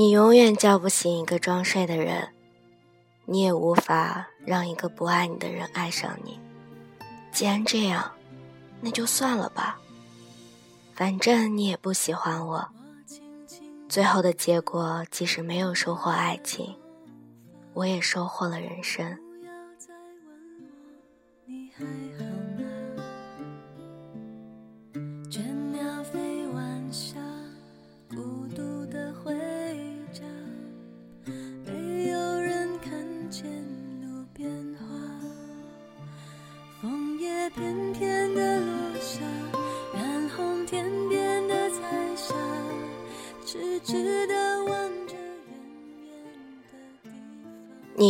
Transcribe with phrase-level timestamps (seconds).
[0.00, 2.26] 你永远叫不醒一个装睡的人，
[3.26, 6.40] 你也无法让一个不爱你的人爱上你。
[7.30, 8.10] 既然这样，
[8.80, 9.78] 那就算了吧。
[10.94, 12.66] 反正你也不喜欢我。
[13.90, 16.74] 最后的结果，即使没有收获爱情，
[17.74, 19.18] 我也收获了人生。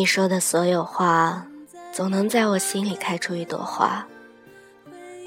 [0.01, 1.47] 你说的所有话，
[1.93, 4.09] 总能在我心里开出一朵花。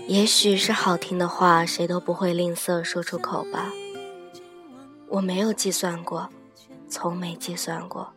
[0.08, 3.72] 也许是好听的话，谁都不会吝啬说出口吧。
[5.10, 6.28] 我没有计算过，
[6.90, 8.12] 从没计算过，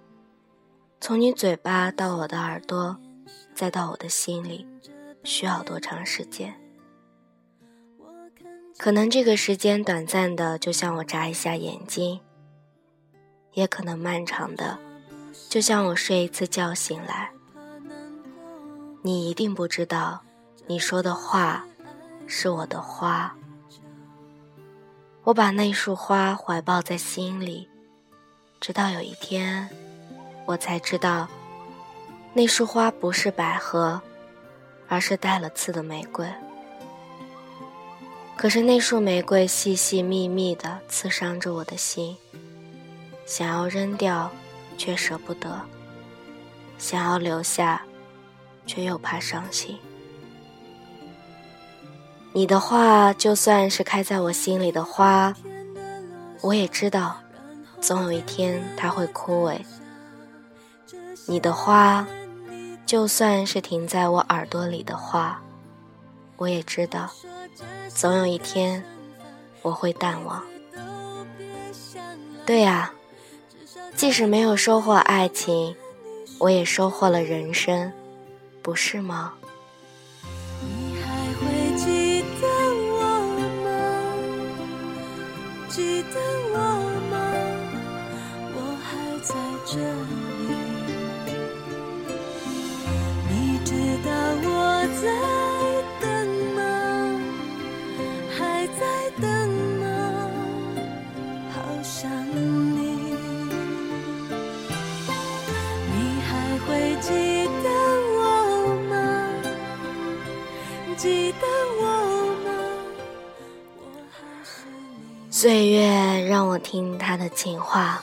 [0.99, 2.97] 从你嘴巴到我的耳朵，
[3.55, 4.67] 再到我的心里，
[5.25, 6.55] 需要多长时间？
[8.79, 12.21] 可能这个时间短暂的，就像我眨一下眼睛；
[13.53, 14.86] 也可能漫长的。
[15.49, 17.31] 就像我睡一次觉醒来，
[19.03, 20.21] 你一定不知道，
[20.67, 21.65] 你说的话
[22.27, 23.35] 是我的花。
[25.23, 27.69] 我把那束花怀抱在心里，
[28.61, 29.69] 直到有一天，
[30.45, 31.29] 我才知道，
[32.35, 34.01] 那束花不是百合，
[34.89, 36.29] 而是带了刺的玫瑰。
[38.37, 42.17] 可是那束玫瑰细细密密的刺伤着我的心，
[43.25, 44.31] 想要扔掉。
[44.77, 45.61] 却舍不得，
[46.79, 47.83] 想要留下，
[48.67, 49.79] 却又怕伤心。
[52.33, 55.35] 你的话就算是开在我心里的花，
[56.43, 57.17] 我也知道，
[57.81, 59.59] 总有一天它会枯萎。
[61.27, 62.07] 你的花
[62.85, 65.41] 就算是停在我耳朵里的话，
[66.37, 67.11] 我也知道，
[67.89, 68.85] 总有一天
[69.63, 70.45] 我会淡忘。
[72.45, 72.93] 对呀。
[73.97, 75.75] 即使没有收获爱情，
[76.39, 77.91] 我也收获了人生，
[78.61, 79.33] 不是吗？
[80.61, 81.47] 你还会
[81.79, 82.47] 记得
[82.93, 83.01] 我
[83.65, 83.69] 吗？
[85.71, 86.21] 记得
[86.53, 86.59] 我
[87.11, 87.17] 吗？
[88.55, 89.35] 我还在
[89.65, 89.81] 这
[115.47, 118.03] 岁月让我听他的情话。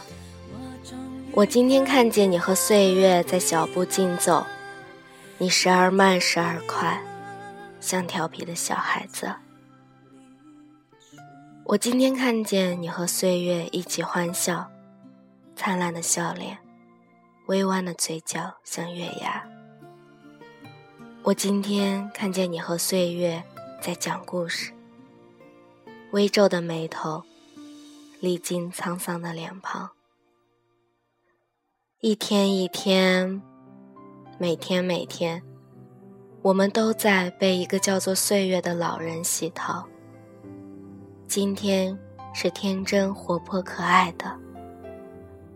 [1.34, 4.46] 我今天看见你和岁月在小步竞走，
[5.38, 7.04] 你时而慢，时而快，
[7.82, 9.30] 像调皮的小孩子。
[11.66, 14.72] 我今天看见你和岁月一起欢笑，
[15.54, 16.58] 灿烂的笑脸，
[17.48, 19.44] 微弯的嘴角像月牙。
[21.24, 23.44] 我今天看见你和岁月
[23.82, 24.72] 在讲故事。
[26.12, 27.22] 微皱的眉头，
[28.24, 29.90] 历经沧桑的脸庞，
[32.00, 33.42] 一天一天，
[34.38, 35.44] 每天每天，
[36.42, 39.86] 我们都在被一个叫做岁月的老人洗淘。
[41.28, 42.00] 今天
[42.34, 44.40] 是天真活泼可爱的，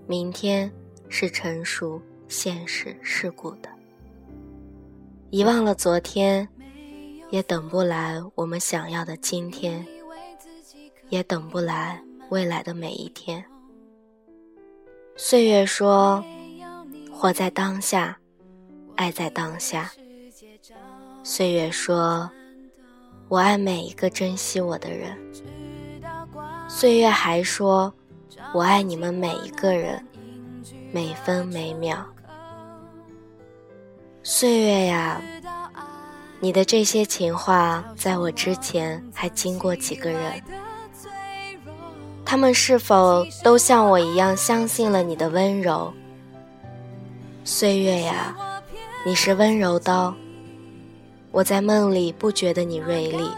[0.05, 0.69] 明天
[1.07, 3.69] 是成熟现实世故的。
[5.29, 6.45] 遗忘了昨天，
[7.29, 9.87] 也等不来我们想要的今天。
[11.09, 13.43] 也等不来未来的每一天。
[15.15, 16.23] 岁月说
[17.11, 18.17] ：“活在当下，
[18.95, 19.91] 爱在当下。”
[21.23, 22.29] 岁月说
[23.29, 25.17] ：“我爱每一个珍惜我的人。”
[26.67, 27.93] 岁月还说
[28.53, 30.05] ：“我爱你们每一个人，
[30.91, 32.05] 每分每秒。”
[34.21, 35.21] 岁月呀，
[36.41, 40.41] 你的这些情话，在我之前还经过几个人。
[42.29, 45.93] 他们是否都像我一样相信了你的温柔？
[47.45, 48.35] 岁月呀，
[49.05, 50.13] 你是温柔刀，
[51.31, 53.31] 我在梦里不觉得你锐利，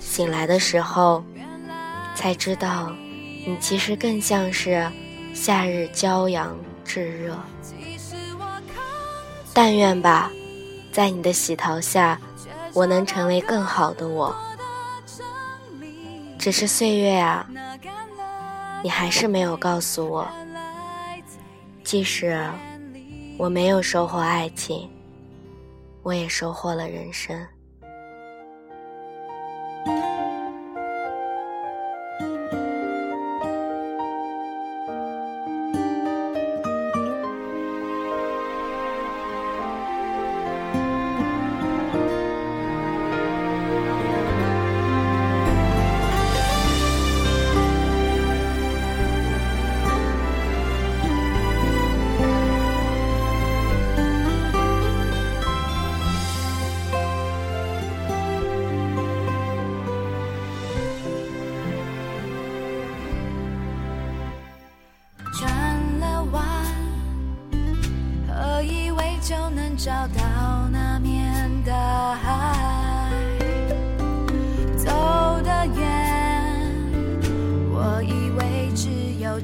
[0.00, 1.22] 醒来的时候
[2.14, 2.90] 才知道，
[3.46, 4.90] 你其实更像是
[5.34, 7.38] 夏日骄阳炙热。
[9.52, 10.30] 但愿吧，
[10.90, 12.18] 在你的洗淘下，
[12.72, 14.34] 我能成为更好的我。
[16.38, 17.44] 只是岁月啊，
[18.82, 20.28] 你还是没有告诉我，
[21.82, 22.38] 即使
[23.38, 24.88] 我没有收获爱情，
[26.02, 27.46] 我也收获了人生。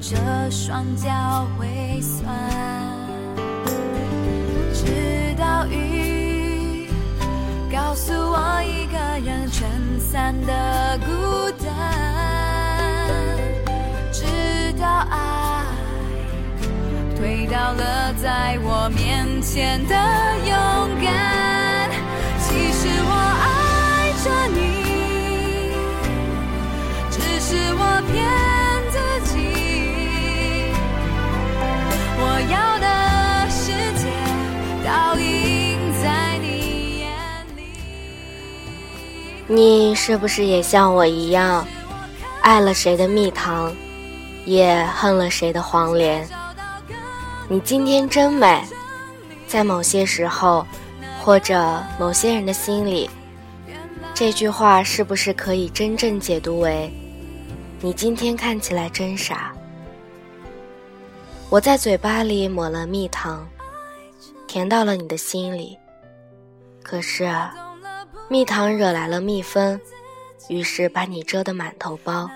[0.05, 0.17] 这
[0.51, 2.27] 双脚会酸，
[4.75, 6.91] 直到雨
[7.71, 9.65] 告诉我一个人撑
[10.01, 11.13] 伞的孤
[11.65, 11.73] 单，
[14.13, 14.25] 直
[14.73, 15.65] 到爱
[17.15, 19.95] 推倒了在我面前的
[20.45, 20.55] 勇
[21.01, 21.02] 敢。
[39.55, 41.67] 你是不是也像我一样，
[42.41, 43.71] 爱了谁的蜜糖，
[44.47, 46.27] 也恨了谁的黄连？
[47.49, 48.65] 你今天真美，
[49.47, 50.67] 在某些时候，
[51.21, 53.11] 或者某些人的心里，
[54.15, 56.91] 这句话是不是可以真正解读为：
[57.83, 59.53] 你今天看起来真傻？
[61.51, 63.47] 我在嘴巴里抹了蜜糖，
[64.49, 65.77] 甜到了你的心里，
[66.83, 67.31] 可是
[68.33, 69.79] 蜜糖惹来了蜜蜂，
[70.49, 72.31] 于是把你蛰得满头包。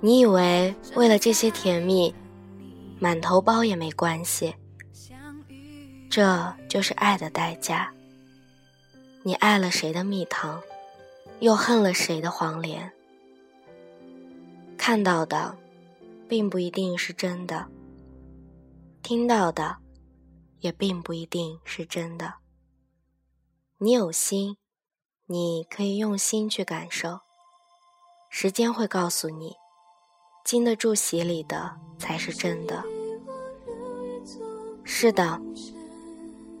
[0.00, 2.12] 你以为为了这些甜蜜？
[2.98, 4.52] 满头包也没关系，
[6.10, 7.92] 这就是爱的代价。
[9.22, 10.60] 你爱了谁的蜜糖，
[11.38, 12.90] 又恨了谁的黄连？
[14.76, 15.56] 看到的，
[16.26, 17.68] 并不一定是真的；
[19.04, 19.76] 听到的，
[20.58, 22.34] 也并不一定是真的。
[23.78, 24.56] 你有心，
[25.26, 27.20] 你可以用心去感受。
[28.30, 29.52] 时间会告诉你。
[30.46, 32.82] 经得住洗礼的才是真的。
[34.82, 35.38] 是的，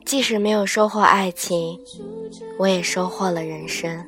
[0.04, 1.80] 即使没有收获爱情，
[2.58, 4.06] 我也收获了人生。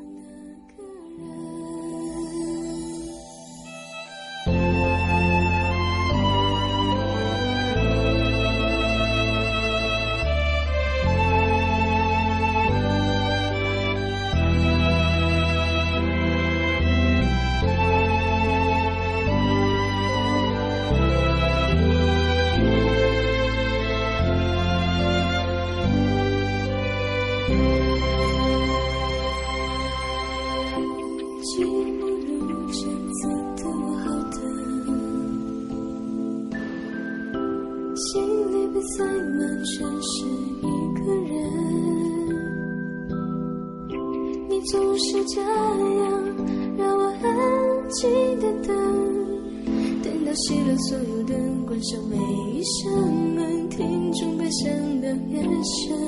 [50.38, 52.92] 熄了所有灯，关上每一扇
[53.34, 55.98] 门，听钟摆响的眼神，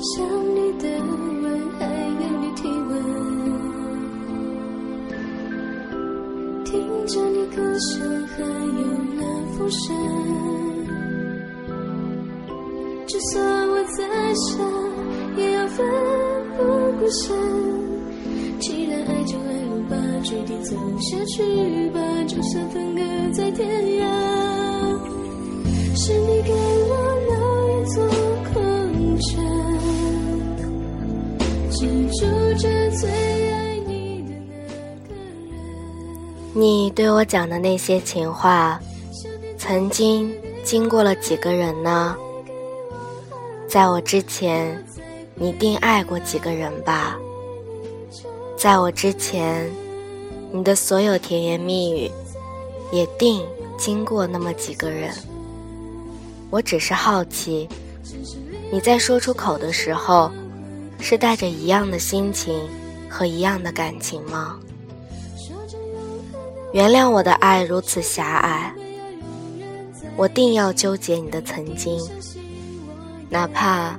[0.00, 0.84] 想你的
[1.42, 1.44] 吻
[1.78, 2.90] 还愿你体温，
[6.64, 6.72] 听
[7.06, 8.82] 着你歌声还有
[9.14, 9.22] 那
[9.56, 9.84] 风声。
[13.06, 13.98] 就算我再
[14.34, 14.50] 傻，
[15.36, 15.86] 也要奋
[16.56, 16.62] 不
[16.98, 17.75] 顾身。
[20.26, 22.00] 决定走下去吧。
[22.26, 23.00] 就算分隔
[23.32, 23.68] 在天
[24.00, 24.04] 涯，
[25.94, 26.90] 是你给我
[27.28, 27.32] 留
[27.70, 28.04] 一座
[28.52, 29.30] 空城，
[31.70, 32.26] 居住
[32.58, 33.08] 着最
[33.52, 34.52] 爱你的那
[35.08, 35.56] 个人。
[36.54, 38.80] 你对我讲的那些情话，
[39.56, 42.16] 曾经经过了几个人呢？
[43.68, 44.84] 在我之前，
[45.36, 47.16] 你定爱过几个人吧？
[48.56, 49.70] 在我之前，
[50.56, 52.10] 你的所有甜言蜜语，
[52.90, 53.44] 也定
[53.76, 55.12] 经过那么几个人。
[56.48, 57.68] 我只是好奇，
[58.72, 60.30] 你在说出口的时候，
[60.98, 62.58] 是带着一样的心情
[63.06, 64.58] 和一样的感情吗？
[66.72, 68.74] 原谅我的爱如此狭隘，
[70.16, 72.00] 我定要纠结你的曾经，
[73.28, 73.94] 哪怕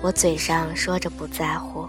[0.00, 1.86] 我嘴上说着不在乎。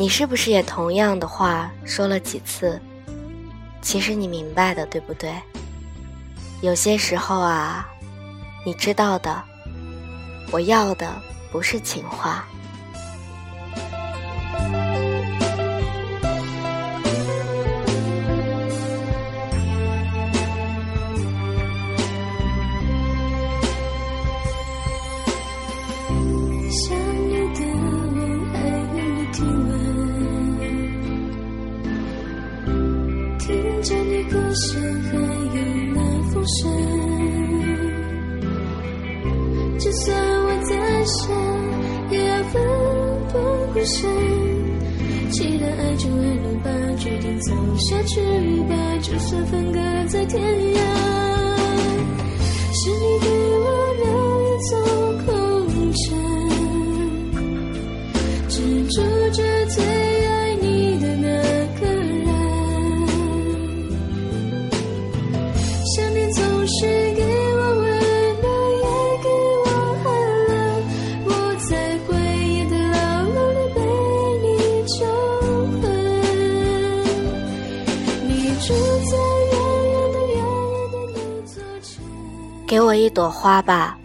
[0.00, 2.80] 你是不是也同样的话说了几次？
[3.82, 5.30] 其实你明白的，对不对？
[6.62, 7.86] 有些时候啊，
[8.64, 9.44] 你知道的，
[10.50, 11.20] 我要的
[11.52, 12.48] 不是情话。
[47.40, 48.20] 走下去
[48.68, 50.42] 吧，就算分隔在天
[50.74, 50.99] 涯。
[82.70, 83.98] 给我一朵花吧，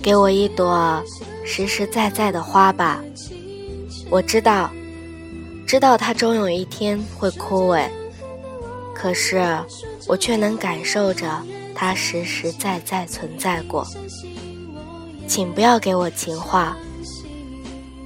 [0.00, 1.02] 给我一朵
[1.44, 3.02] 实实在在的花吧。
[4.08, 4.70] 我知道，
[5.66, 7.84] 知道它终有一天会枯萎，
[8.94, 9.44] 可是
[10.06, 11.42] 我却能感受着
[11.74, 13.84] 它实实在在存在过。
[15.26, 16.76] 请不要给我情话，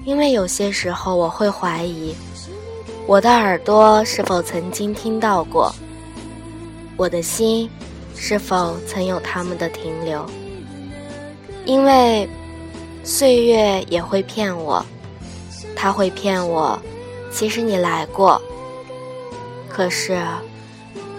[0.06, 2.14] 因为有些时候我会怀疑，
[3.06, 5.70] 我的耳朵是否曾经听到过，
[6.96, 7.68] 我的心。
[8.16, 10.24] 是否曾有他们的停留？
[11.64, 12.28] 因为
[13.04, 14.84] 岁月也会骗我，
[15.76, 16.78] 他会骗我。
[17.30, 18.40] 其实你来过，
[19.68, 20.18] 可是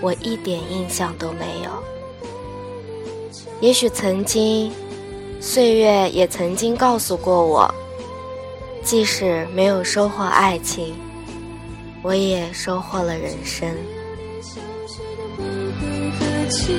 [0.01, 1.69] 我一点印象都没有。
[3.61, 4.71] 也许曾经，
[5.39, 7.73] 岁月也曾经告诉过我，
[8.83, 10.95] 即使没有收获爱情，
[12.01, 13.69] 我也收获了人生。
[16.49, 16.75] 清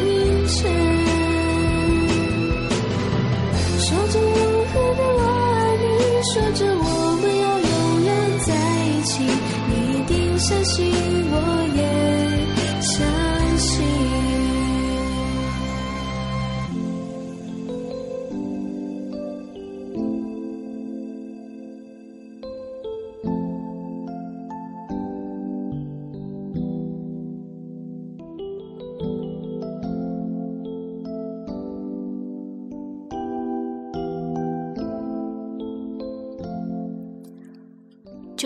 [0.47, 0.71] 晨，
[3.79, 5.85] 说着永恒的我爱你，
[6.33, 6.61] 说着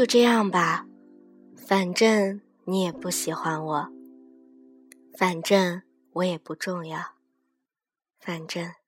[0.02, 0.84] 就这样吧，
[1.56, 3.88] 反正你也不喜欢我，
[5.16, 5.80] 反正
[6.14, 7.12] 我也不重要，
[8.18, 8.81] 反正。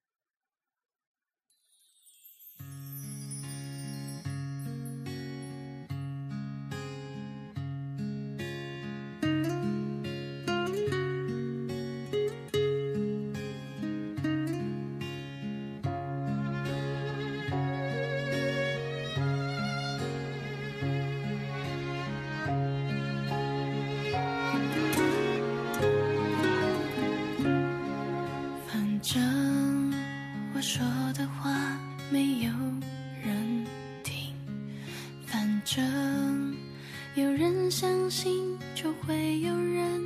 [38.84, 39.98] 就会有人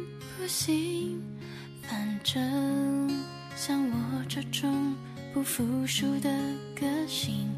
[5.35, 6.31] 不服输的
[6.77, 7.51] 个性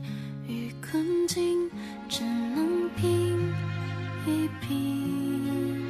[0.49, 1.45] 与困境，
[2.09, 3.39] 只能拼
[4.27, 5.83] 一拼。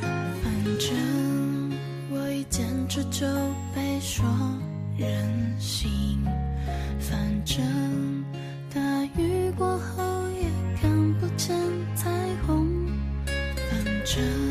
[0.00, 1.72] 反正
[2.12, 3.26] 我一坚持就
[3.74, 4.24] 被说
[4.96, 6.22] 任性，
[7.00, 7.64] 反正
[14.14, 14.43] 反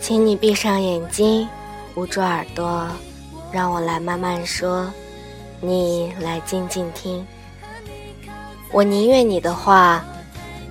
[0.00, 1.48] 请你闭上眼睛，
[1.96, 2.88] 捂住耳朵，
[3.52, 4.90] 让我来慢慢说，
[5.60, 7.26] 你来静静听。
[8.70, 10.04] 我宁愿你的话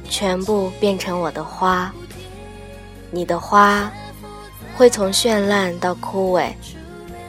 [0.10, 1.94] 全部变成我的花，
[3.12, 3.92] 你的花
[4.78, 6.54] 会从绚烂到枯萎，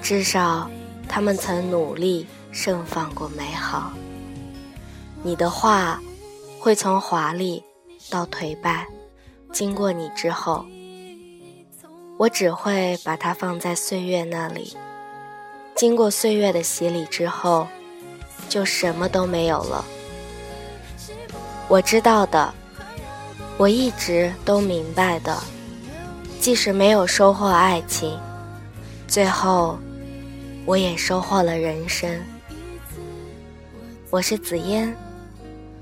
[0.01, 0.71] 至少
[1.09, 3.91] 他们曾努力盛放过美好。
[5.23, 6.01] 你的话
[6.61, 7.63] 会从华丽
[8.11, 8.87] 到颓败，
[9.53, 10.65] 经过你之后。
[12.19, 14.75] 我只会把它放在岁月那里，
[15.75, 17.69] 经过岁月的洗礼之后，
[18.49, 19.85] 就什么都没有了。
[21.69, 22.55] 我知道的，
[23.59, 25.37] 我一直都明白的，
[26.41, 28.19] 即使没有收获爱情，
[29.07, 29.79] 最后
[30.65, 32.19] 我也收获了人生。
[34.09, 34.95] 我是紫嫣，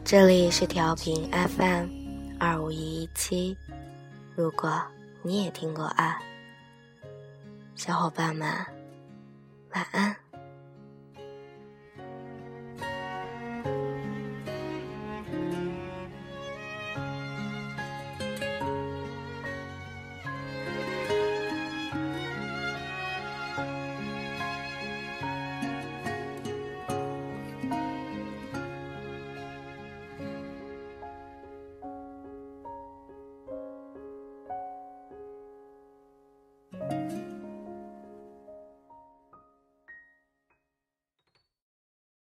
[0.04, 2.03] 这里是调频 FM
[2.46, 3.56] 二五一一七，
[4.36, 4.82] 如果。
[5.26, 6.20] 你也听过爱，
[7.74, 8.46] 小伙伴们，